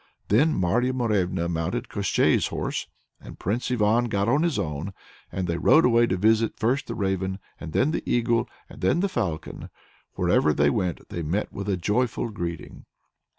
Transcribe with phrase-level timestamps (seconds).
[0.29, 2.87] Then Marya Morevna mounted Koshchei's horse
[3.19, 4.93] and Prince Ivan got on his own,
[5.31, 9.01] and they rode away to visit first the Raven, and then the Eagle, and then
[9.01, 9.69] the Falcon.
[10.15, 12.85] Wherever they went they met with a joyful greeting.